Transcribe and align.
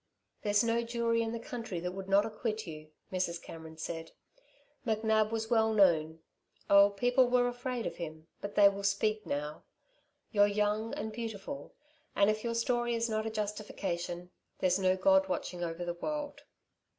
"There's 0.41 0.63
no 0.63 0.81
jury 0.81 1.21
in 1.21 1.31
the 1.31 1.37
country 1.39 1.79
that 1.81 1.91
would 1.91 2.09
not 2.09 2.25
acquit 2.25 2.65
you," 2.65 2.89
Mrs. 3.11 3.39
Cameron 3.39 3.77
said. 3.77 4.13
"McNab 4.83 5.29
was 5.29 5.51
well 5.51 5.71
known. 5.73 6.21
Oh, 6.71 6.89
people 6.89 7.27
were 7.27 7.47
afraid 7.47 7.85
of 7.85 7.97
him, 7.97 8.25
but 8.41 8.55
they 8.55 8.67
will 8.67 8.81
speak 8.81 9.27
now. 9.27 9.63
You're 10.31 10.47
young 10.47 10.91
and 10.95 11.11
beautiful, 11.13 11.75
and 12.15 12.31
if 12.31 12.43
your 12.43 12.55
story 12.55 12.95
is 12.95 13.09
not 13.11 13.27
a 13.27 13.29
justification 13.29 14.31
there's 14.57 14.79
no 14.79 14.97
God 14.97 15.27
watching 15.29 15.63
over 15.63 15.85
the 15.85 15.93
world." 15.93 16.45